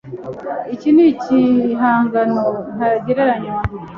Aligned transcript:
Iki 0.73 0.89
ni 0.95 1.03
igihangano 1.11 2.45
ntagereranywa. 2.75 3.57